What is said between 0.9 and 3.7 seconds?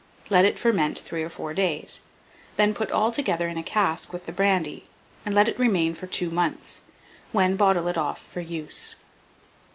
3 or 4 days; then put all together in a